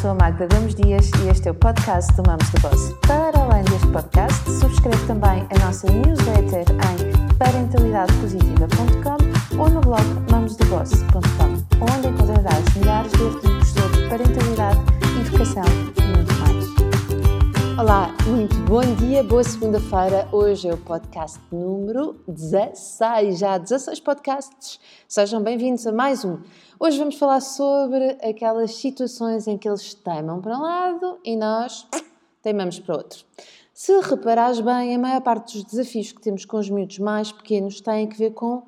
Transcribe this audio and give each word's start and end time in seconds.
sou 0.00 0.10
a 0.10 0.14
Magda 0.14 0.48
Gomes 0.52 0.74
Dias 0.74 1.08
e 1.22 1.28
este 1.28 1.48
é 1.48 1.50
o 1.50 1.54
podcast 1.54 2.12
do 2.14 2.22
Mamos 2.26 2.48
do 2.50 2.60
Boss. 2.60 2.94
Para 3.06 3.38
além 3.38 3.62
deste 3.64 3.86
podcast, 3.88 4.50
subscreve 4.50 5.06
também 5.06 5.46
a 5.50 5.58
nossa 5.64 5.90
newsletter 5.90 6.64
em 6.70 7.36
parentalidadepositiva.com 7.36 9.58
ou 9.58 9.70
no 9.70 9.80
blog 9.80 10.04
mamosdoboss.com, 10.30 11.64
onde 11.80 12.08
encontrarás 12.08 12.74
milhares 12.76 13.12
de 13.12 13.24
artigos 13.24 13.43
muito 18.44 18.60
bom 18.68 18.82
dia, 18.96 19.24
boa 19.24 19.42
segunda-feira. 19.42 20.28
Hoje 20.30 20.68
é 20.68 20.74
o 20.74 20.76
podcast 20.76 21.40
número 21.50 22.20
16, 22.28 23.38
já 23.38 23.56
16 23.56 24.00
podcasts. 24.00 24.78
Sejam 25.08 25.42
bem-vindos 25.42 25.86
a 25.86 25.92
mais 25.92 26.26
um. 26.26 26.38
Hoje 26.78 26.98
vamos 26.98 27.14
falar 27.14 27.40
sobre 27.40 28.18
aquelas 28.22 28.74
situações 28.74 29.46
em 29.46 29.56
que 29.56 29.66
eles 29.66 29.94
teimam 29.94 30.42
para 30.42 30.58
um 30.58 30.60
lado 30.60 31.18
e 31.24 31.36
nós 31.36 31.86
teimamos 32.42 32.78
para 32.78 32.96
outro. 32.96 33.24
Se 33.72 33.98
reparares 34.00 34.60
bem, 34.60 34.94
a 34.94 34.98
maior 34.98 35.22
parte 35.22 35.54
dos 35.54 35.64
desafios 35.64 36.12
que 36.12 36.20
temos 36.20 36.44
com 36.44 36.58
os 36.58 36.68
miúdos 36.68 36.98
mais 36.98 37.32
pequenos 37.32 37.80
têm 37.80 38.06
a 38.12 38.14
ver 38.14 38.32
com 38.32 38.62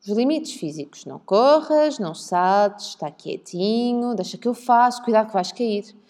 os 0.00 0.08
limites 0.08 0.54
físicos. 0.54 1.04
Não 1.04 1.20
corras, 1.20 2.00
não 2.00 2.12
saltes, 2.12 2.88
está 2.88 3.08
quietinho, 3.08 4.16
deixa 4.16 4.36
que 4.36 4.48
eu 4.48 4.54
faço, 4.54 5.00
cuidado 5.04 5.28
que 5.28 5.34
vais 5.34 5.52
cair. 5.52 6.01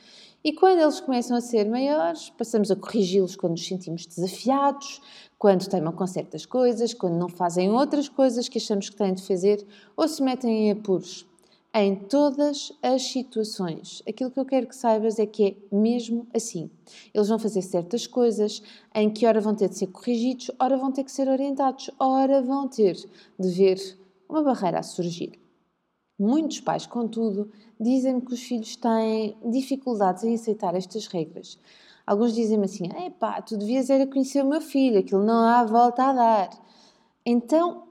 E 0.44 0.52
quando 0.52 0.80
eles 0.80 0.98
começam 0.98 1.36
a 1.36 1.40
ser 1.40 1.68
maiores, 1.68 2.30
passamos 2.30 2.68
a 2.70 2.74
corrigi-los 2.74 3.36
quando 3.36 3.52
nos 3.52 3.64
sentimos 3.64 4.04
desafiados, 4.06 5.00
quando 5.38 5.68
teimam 5.68 5.92
com 5.92 6.04
certas 6.04 6.44
coisas, 6.44 6.92
quando 6.92 7.14
não 7.14 7.28
fazem 7.28 7.70
outras 7.70 8.08
coisas 8.08 8.48
que 8.48 8.58
achamos 8.58 8.90
que 8.90 8.96
têm 8.96 9.14
de 9.14 9.22
fazer 9.22 9.64
ou 9.96 10.08
se 10.08 10.20
metem 10.20 10.66
em 10.66 10.72
apuros 10.72 11.26
em 11.74 11.94
todas 11.94 12.72
as 12.82 13.02
situações. 13.02 14.02
Aquilo 14.06 14.30
que 14.30 14.38
eu 14.38 14.44
quero 14.44 14.66
que 14.66 14.76
saibas 14.76 15.18
é 15.18 15.26
que 15.26 15.46
é 15.46 15.74
mesmo 15.74 16.26
assim. 16.34 16.68
Eles 17.14 17.28
vão 17.28 17.38
fazer 17.38 17.62
certas 17.62 18.06
coisas 18.06 18.62
em 18.94 19.08
que 19.08 19.24
ora 19.24 19.40
vão 19.40 19.54
ter 19.54 19.68
de 19.68 19.78
ser 19.78 19.86
corrigidos, 19.86 20.50
ora 20.58 20.76
vão 20.76 20.92
ter 20.92 21.04
que 21.04 21.12
ser 21.12 21.28
orientados, 21.28 21.88
ora 21.98 22.42
vão 22.42 22.68
ter 22.68 22.96
de 23.38 23.48
ver 23.48 23.98
uma 24.28 24.42
barreira 24.42 24.80
a 24.80 24.82
surgir. 24.82 25.41
Muitos 26.22 26.60
pais, 26.60 26.86
contudo, 26.86 27.50
dizem-me 27.80 28.20
que 28.20 28.32
os 28.32 28.40
filhos 28.40 28.76
têm 28.76 29.36
dificuldades 29.44 30.22
em 30.22 30.36
aceitar 30.36 30.72
estas 30.72 31.08
regras. 31.08 31.58
Alguns 32.06 32.32
dizem-me 32.32 32.66
assim: 32.66 32.88
pá, 33.18 33.42
tu 33.42 33.56
devias 33.56 33.90
era 33.90 34.06
conhecer 34.06 34.40
o 34.44 34.48
meu 34.48 34.60
filho, 34.60 35.00
aquilo 35.00 35.24
não 35.24 35.48
há 35.48 35.64
volta 35.64 36.04
a 36.04 36.12
dar. 36.12 36.50
Então, 37.26 37.88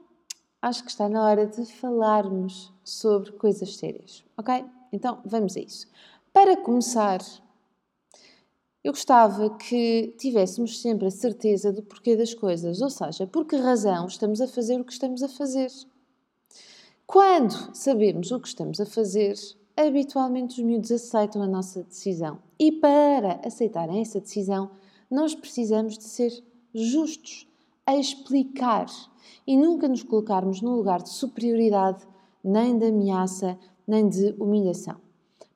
acho 0.62 0.82
que 0.82 0.90
está 0.90 1.10
na 1.10 1.22
hora 1.22 1.46
de 1.46 1.66
falarmos 1.66 2.72
sobre 2.82 3.32
coisas 3.32 3.76
sérias, 3.76 4.24
ok? 4.38 4.64
Então 4.90 5.20
vamos 5.26 5.54
a 5.54 5.60
isso. 5.60 5.86
Para 6.32 6.56
começar, 6.56 7.20
eu 8.82 8.92
gostava 8.92 9.50
que 9.58 10.14
tivéssemos 10.16 10.80
sempre 10.80 11.06
a 11.06 11.10
certeza 11.10 11.70
do 11.70 11.82
porquê 11.82 12.16
das 12.16 12.32
coisas, 12.32 12.80
ou 12.80 12.88
seja, 12.88 13.26
por 13.26 13.44
que 13.44 13.56
razão 13.56 14.06
estamos 14.06 14.40
a 14.40 14.48
fazer 14.48 14.80
o 14.80 14.84
que 14.86 14.92
estamos 14.94 15.22
a 15.22 15.28
fazer. 15.28 15.70
Quando 17.12 17.76
sabemos 17.76 18.30
o 18.30 18.40
que 18.40 18.48
estamos 18.48 18.80
a 18.80 18.86
fazer, 18.86 19.34
habitualmente 19.76 20.58
os 20.58 20.66
miúdos 20.66 20.90
aceitam 20.90 21.42
a 21.42 21.46
nossa 21.46 21.82
decisão. 21.82 22.38
E 22.58 22.72
para 22.72 23.38
aceitarem 23.44 24.00
essa 24.00 24.18
decisão, 24.18 24.70
nós 25.10 25.34
precisamos 25.34 25.98
de 25.98 26.04
ser 26.04 26.32
justos, 26.74 27.46
a 27.84 27.94
explicar 27.94 28.86
e 29.46 29.58
nunca 29.58 29.88
nos 29.88 30.02
colocarmos 30.02 30.62
num 30.62 30.74
lugar 30.74 31.02
de 31.02 31.10
superioridade, 31.10 32.02
nem 32.42 32.78
de 32.78 32.86
ameaça, 32.86 33.58
nem 33.86 34.08
de 34.08 34.34
humilhação. 34.38 34.96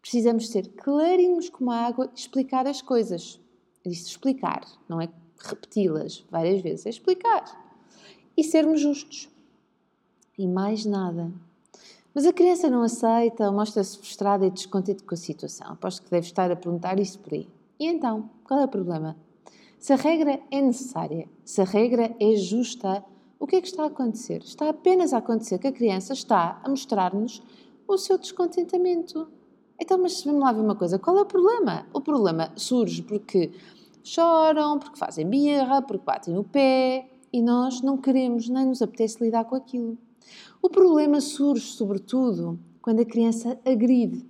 Precisamos 0.03 0.51
ser 0.51 0.69
clarinhos 0.73 1.49
como 1.49 1.71
a 1.71 1.87
água 1.87 2.11
e 2.15 2.21
explicar 2.21 2.67
as 2.67 2.83
coisas. 2.83 3.41
Disse 3.83 4.11
explicar, 4.11 4.63
não 4.87 5.01
é 5.01 5.09
repeti-las 5.39 6.23
várias 6.31 6.61
vezes, 6.61 6.85
é 6.85 6.91
explicar. 6.91 7.45
E 8.37 8.45
sermos 8.45 8.79
justos. 8.79 9.31
E 10.39 10.47
mais 10.47 10.85
nada. 10.85 11.33
Mas 12.17 12.25
a 12.25 12.33
criança 12.33 12.71
não 12.71 12.81
aceita, 12.81 13.53
mostra-se 13.53 13.99
frustrada 13.99 14.47
e 14.47 14.51
descontente 14.51 15.05
com 15.05 15.13
a 15.13 15.19
situação. 15.19 15.73
Aposto 15.73 16.03
que 16.03 16.11
deve 16.11 16.27
estar 16.27 16.51
a 16.51 16.57
perguntar 16.57 16.99
isso 16.99 17.19
por 17.19 17.35
aí. 17.35 17.47
E 17.79 17.87
então, 17.87 18.31
qual 18.43 18.59
é 18.59 18.65
o 18.65 18.69
problema? 18.69 19.15
Se 19.79 19.93
a 19.93 19.97
regra 19.97 20.41
é 20.51 20.63
necessária, 20.63 21.29
se 21.45 21.61
a 21.61 21.65
regra 21.65 22.17
é 22.19 22.35
justa, 22.37 23.05
o 23.39 23.47
que 23.47 23.57
é 23.57 23.61
que 23.61 23.67
está 23.67 23.83
a 23.83 23.89
acontecer? 23.89 24.39
Está 24.43 24.71
apenas 24.71 25.13
a 25.13 25.19
acontecer 25.19 25.59
que 25.59 25.67
a 25.67 25.73
criança 25.73 26.15
está 26.15 26.59
a 26.65 26.71
mostrar-nos 26.71 27.43
o 27.87 27.99
seu 27.99 28.17
descontentamento. 28.17 29.29
Então, 29.79 29.99
mas 29.99 30.25
vamos 30.25 30.41
lá 30.41 30.53
ver 30.53 30.63
uma 30.63 30.75
coisa: 30.75 30.99
qual 30.99 31.19
é 31.19 31.21
o 31.21 31.27
problema? 31.27 31.87
O 31.93 32.01
problema 32.01 32.51
surge 32.57 33.03
porque 33.03 33.53
choram, 34.03 34.79
porque 34.79 34.99
fazem 34.99 35.29
birra, 35.29 35.83
porque 35.83 36.07
batem 36.07 36.39
o 36.39 36.45
pé 36.45 37.11
e 37.31 37.43
nós 37.43 37.83
não 37.83 37.99
queremos 37.99 38.49
nem 38.49 38.65
nos 38.65 38.81
apetece 38.81 39.23
lidar 39.23 39.45
com 39.45 39.55
aquilo. 39.55 39.99
O 40.63 40.69
problema 40.69 41.21
surge, 41.21 41.67
sobretudo, 41.67 42.59
quando 42.81 43.01
a 43.01 43.05
criança 43.05 43.59
agride. 43.65 44.25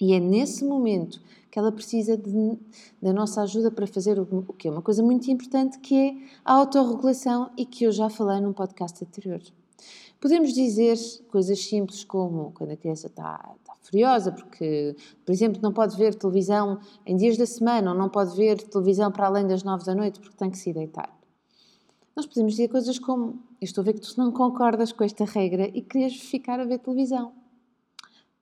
E 0.00 0.12
é 0.14 0.18
nesse 0.18 0.64
momento 0.64 1.20
que 1.50 1.58
ela 1.58 1.70
precisa 1.70 2.16
de, 2.16 2.58
da 3.00 3.12
nossa 3.12 3.42
ajuda 3.42 3.70
para 3.70 3.86
fazer 3.86 4.18
o, 4.18 4.44
o 4.48 4.52
que 4.52 4.66
é 4.66 4.70
uma 4.70 4.82
coisa 4.82 5.02
muito 5.02 5.30
importante, 5.30 5.78
que 5.78 5.94
é 5.94 6.14
a 6.44 6.54
autorregulação 6.54 7.50
e 7.56 7.64
que 7.64 7.84
eu 7.84 7.92
já 7.92 8.10
falei 8.10 8.40
num 8.40 8.52
podcast 8.52 9.04
anterior. 9.04 9.40
Podemos 10.20 10.52
dizer 10.52 10.96
coisas 11.28 11.62
simples 11.62 12.04
como 12.04 12.52
quando 12.52 12.70
a 12.70 12.76
criança 12.76 13.06
está, 13.06 13.54
está 13.60 13.74
furiosa, 13.82 14.32
porque, 14.32 14.96
por 15.24 15.32
exemplo, 15.32 15.60
não 15.62 15.72
pode 15.72 15.96
ver 15.96 16.14
televisão 16.14 16.80
em 17.04 17.16
dias 17.16 17.36
da 17.36 17.46
semana 17.46 17.92
ou 17.92 17.96
não 17.96 18.08
pode 18.08 18.34
ver 18.34 18.60
televisão 18.62 19.12
para 19.12 19.26
além 19.26 19.46
das 19.46 19.62
nove 19.62 19.84
da 19.84 19.94
noite 19.94 20.20
porque 20.20 20.36
tem 20.36 20.50
que 20.50 20.58
se 20.58 20.72
deitar. 20.72 21.21
Nós 22.14 22.26
podemos 22.26 22.52
dizer 22.52 22.68
coisas 22.68 22.98
como: 22.98 23.42
Eu 23.60 23.64
estou 23.64 23.82
a 23.82 23.84
ver 23.84 23.94
que 23.94 24.00
tu 24.00 24.14
não 24.18 24.30
concordas 24.30 24.92
com 24.92 25.04
esta 25.04 25.24
regra 25.24 25.70
e 25.72 25.80
querias 25.82 26.14
ficar 26.14 26.60
a 26.60 26.64
ver 26.64 26.78
televisão. 26.78 27.32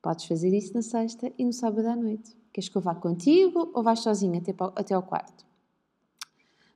Podes 0.03 0.25
fazer 0.25 0.53
isso 0.56 0.75
na 0.75 0.82
sexta 0.82 1.32
e 1.38 1.44
no 1.44 1.53
sábado 1.53 1.86
à 1.86 1.94
noite. 1.94 2.36
Queres 2.53 2.69
que 2.69 2.76
eu 2.76 2.82
vá 2.82 2.94
contigo 2.94 3.70
ou 3.75 3.82
vais 3.82 4.00
sozinha 4.00 4.41
até, 4.41 4.54
até 4.75 4.94
ao 4.94 5.03
quarto? 5.03 5.44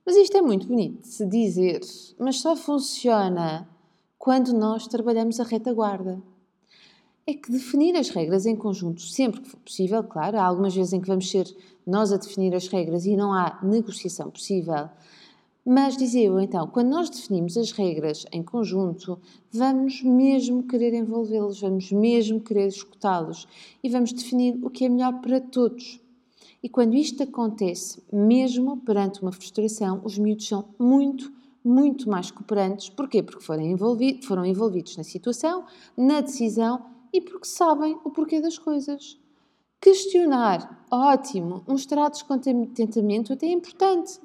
Mas 0.05 0.15
isto 0.15 0.37
é 0.37 0.41
muito 0.41 0.67
bonito 0.67 1.01
de 1.01 1.07
se 1.07 1.25
dizer, 1.25 1.81
mas 2.19 2.39
só 2.39 2.55
funciona 2.55 3.67
quando 4.17 4.53
nós 4.53 4.87
trabalhamos 4.87 5.39
a 5.39 5.43
retaguarda. 5.43 6.21
É 7.27 7.33
que 7.33 7.51
definir 7.51 7.95
as 7.95 8.09
regras 8.09 8.45
em 8.45 8.55
conjunto, 8.55 9.01
sempre 9.01 9.41
que 9.41 9.49
for 9.49 9.57
possível, 9.57 10.03
claro, 10.03 10.37
há 10.37 10.45
algumas 10.45 10.75
vezes 10.75 10.93
em 10.93 11.01
que 11.01 11.07
vamos 11.07 11.29
ser 11.29 11.47
nós 11.85 12.13
a 12.13 12.17
definir 12.17 12.53
as 12.53 12.67
regras 12.67 13.07
e 13.07 13.17
não 13.17 13.33
há 13.33 13.59
negociação 13.63 14.29
possível, 14.29 14.89
mas 15.67 15.97
dizia 15.97 16.25
eu 16.25 16.39
então, 16.39 16.67
quando 16.67 16.89
nós 16.89 17.09
definimos 17.09 17.57
as 17.57 17.71
regras 17.71 18.23
em 18.31 18.43
conjunto, 18.43 19.19
vamos 19.51 20.03
mesmo 20.03 20.61
querer 20.61 20.93
envolvê-los, 20.93 21.59
vamos 21.59 21.91
mesmo 21.91 22.39
querer 22.39 22.67
escutá-los 22.67 23.47
e 23.83 23.89
vamos 23.89 24.13
definir 24.13 24.59
o 24.61 24.69
que 24.69 24.85
é 24.85 24.89
melhor 24.89 25.21
para 25.21 25.41
todos. 25.41 25.99
E 26.61 26.69
quando 26.69 26.93
isto 26.93 27.23
acontece, 27.23 28.03
mesmo 28.13 28.77
perante 28.77 29.23
uma 29.23 29.31
frustração, 29.31 30.01
os 30.03 30.19
miúdos 30.19 30.47
são 30.47 30.65
muito, 30.77 31.33
muito 31.63 32.07
mais 32.07 32.29
cooperantes. 32.29 32.89
Porquê? 32.89 33.23
Porque 33.23 33.43
foram 33.43 33.63
foram 34.21 34.45
envolvidos 34.45 34.95
na 34.97 35.03
situação, 35.03 35.65
na 35.97 36.21
decisão 36.21 36.85
e 37.11 37.19
porque 37.21 37.47
sabem 37.47 37.97
o 38.03 38.11
porquê 38.11 38.39
das 38.39 38.59
coisas. 38.59 39.17
Questionar, 39.81 40.85
ótimo. 40.91 41.63
Mostrar 41.67 42.09
descontentamento 42.09 43.33
até 43.33 43.47
é 43.47 43.51
importante 43.51 44.19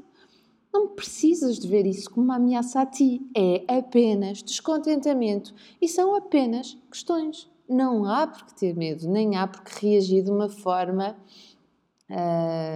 não 0.72 0.88
precisas 0.88 1.58
de 1.58 1.66
ver 1.66 1.86
isso 1.86 2.10
como 2.10 2.24
uma 2.24 2.36
ameaça 2.36 2.80
a 2.80 2.86
ti. 2.86 3.20
É 3.34 3.78
apenas 3.78 4.42
descontentamento 4.42 5.54
e 5.80 5.88
são 5.88 6.14
apenas 6.14 6.76
questões. 6.90 7.50
Não 7.68 8.04
há 8.04 8.26
por 8.26 8.46
que 8.46 8.54
ter 8.54 8.76
medo, 8.76 9.08
nem 9.08 9.36
há 9.36 9.46
por 9.46 9.62
que 9.62 9.86
reagir 9.86 10.24
de 10.24 10.30
uma 10.30 10.48
forma, 10.48 11.16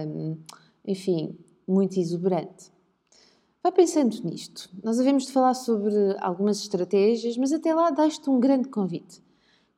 hum, 0.07 0.37
enfim, 0.85 1.37
muito 1.67 1.99
exuberante. 1.99 2.71
Vá 3.61 3.71
pensando 3.71 4.15
nisto. 4.23 4.69
Nós 4.83 4.99
havemos 4.99 5.25
de 5.25 5.31
falar 5.31 5.53
sobre 5.53 5.95
algumas 6.19 6.59
estratégias, 6.59 7.35
mas 7.35 7.51
até 7.51 7.73
lá 7.73 7.89
deixo-te 7.89 8.29
um 8.29 8.39
grande 8.39 8.69
convite. 8.69 9.23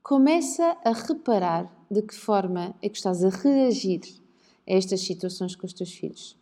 Começa 0.04 0.78
a 0.84 0.92
reparar 0.92 1.74
de 1.90 2.02
que 2.02 2.14
forma 2.14 2.76
é 2.82 2.90
que 2.90 2.98
estás 2.98 3.24
a 3.24 3.30
reagir 3.30 4.02
a 4.68 4.74
estas 4.74 5.02
situações 5.02 5.56
com 5.56 5.66
os 5.66 5.74
teus 5.74 5.94
filhos. 5.94 6.38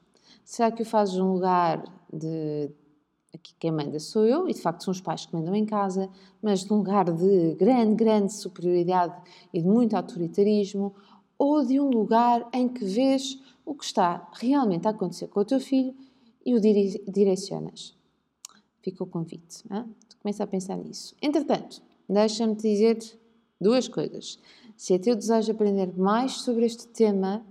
Será 0.46 0.72
que 0.72 0.84
o 0.84 0.86
fazes 0.86 1.16
num 1.16 1.34
lugar 1.34 1.84
de. 2.14 2.70
Aqui 3.34 3.54
quem 3.60 3.72
manda 3.72 4.00
sou 4.00 4.24
eu, 4.26 4.48
e 4.48 4.54
de 4.54 4.62
facto 4.62 4.86
são 4.86 4.92
os 4.92 5.02
pais 5.02 5.26
que 5.26 5.34
mandam 5.34 5.54
em 5.54 5.66
casa, 5.66 6.10
mas 6.42 6.64
num 6.66 6.78
lugar 6.78 7.12
de 7.12 7.54
grande, 7.56 7.96
grande 7.96 8.32
superioridade 8.32 9.14
e 9.54 9.62
de 9.62 9.68
muito 9.68 9.94
autoritarismo, 9.94 10.96
ou 11.38 11.66
de 11.66 11.78
um 11.78 11.90
lugar 11.90 12.48
em 12.54 12.70
que 12.70 12.86
vês 12.86 13.38
o 13.66 13.74
que 13.74 13.84
está 13.84 14.30
realmente 14.36 14.88
a 14.88 14.92
acontecer 14.92 15.28
com 15.28 15.42
o 15.42 15.46
teu 15.46 15.60
filho 15.60 15.94
e 16.46 16.56
o 16.56 16.62
direcionas. 16.62 17.94
Fica 18.82 19.04
o 19.04 19.08
convite. 19.08 19.64
Tu 20.08 20.18
começa 20.18 20.44
a 20.44 20.48
pensar 20.48 20.78
nisso. 20.78 21.14
Entretanto, 21.22 21.82
deixa-me 22.08 22.56
dizer 22.56 23.00
duas 23.60 23.90
coisas. 23.90 24.40
Se 24.78 24.94
é 24.94 25.00
teu 25.00 25.16
desejo 25.16 25.52
aprender 25.52 25.92
mais 25.98 26.34
sobre 26.34 26.66
este 26.66 26.88
tema, 26.88 27.46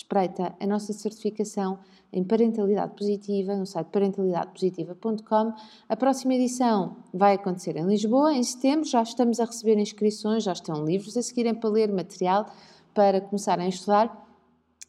espreita 0.00 0.54
a 0.58 0.66
nossa 0.66 0.92
certificação 0.92 1.78
em 2.12 2.24
parentalidade 2.24 2.94
positiva 2.96 3.54
no 3.54 3.64
site 3.64 3.86
parentalidadepositiva.com. 3.88 5.52
A 5.88 5.96
próxima 5.96 6.34
edição 6.34 6.96
vai 7.14 7.34
acontecer 7.34 7.76
em 7.76 7.86
Lisboa 7.86 8.32
em 8.34 8.42
setembro. 8.42 8.84
Já 8.84 9.02
estamos 9.02 9.38
a 9.38 9.44
receber 9.44 9.78
inscrições, 9.78 10.42
já 10.42 10.52
estão 10.52 10.84
livros 10.84 11.16
a 11.16 11.22
seguirem 11.22 11.54
para 11.54 11.70
ler 11.70 11.92
material 11.92 12.46
para 12.92 13.20
começarem 13.20 13.66
a 13.66 13.68
estudar, 13.68 14.28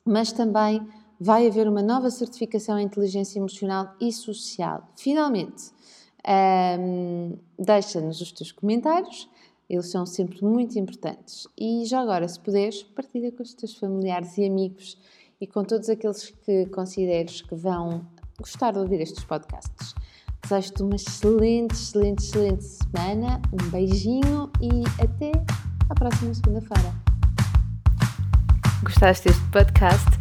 mas 0.03 0.31
também 0.31 0.81
vai 1.19 1.45
haver 1.45 1.67
uma 1.67 1.83
nova 1.83 2.09
certificação 2.09 2.79
em 2.79 2.85
inteligência 2.85 3.37
emocional 3.37 3.93
e 4.01 4.11
social. 4.11 4.87
Finalmente, 4.95 5.71
deixa-nos 7.59 8.19
os 8.19 8.31
teus 8.31 8.51
comentários, 8.51 9.29
eles 9.71 9.89
são 9.89 10.05
sempre 10.05 10.43
muito 10.43 10.77
importantes. 10.77 11.47
E 11.57 11.85
já 11.85 12.01
agora, 12.01 12.27
se 12.27 12.37
puderes, 12.37 12.83
partilha 12.83 13.31
com 13.31 13.41
os 13.41 13.53
teus 13.53 13.73
familiares 13.73 14.37
e 14.37 14.45
amigos 14.45 14.97
e 15.39 15.47
com 15.47 15.63
todos 15.63 15.89
aqueles 15.89 16.29
que 16.29 16.65
consideres 16.65 17.41
que 17.41 17.55
vão 17.55 18.05
gostar 18.37 18.71
de 18.71 18.79
ouvir 18.79 18.99
estes 18.99 19.23
podcasts. 19.23 19.95
Desejo-te 20.43 20.83
uma 20.83 20.95
excelente, 20.95 21.73
excelente, 21.73 22.23
excelente 22.25 22.63
semana, 22.65 23.41
um 23.53 23.69
beijinho 23.69 24.51
e 24.59 24.83
até 25.01 25.31
à 25.89 25.95
próxima 25.95 26.33
segunda-feira. 26.33 26.93
Gostaste 28.83 29.29
deste 29.29 29.51
podcast? 29.51 30.20